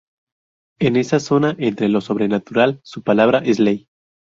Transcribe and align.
En 0.79 0.95
esa 0.95 1.19
zona, 1.19 1.55
entre 1.59 1.87
lo 1.87 2.01
sobrenatural, 2.01 2.81
su 2.83 3.03
palabra 3.03 3.37
es 3.45 3.59
ley. 3.59 3.87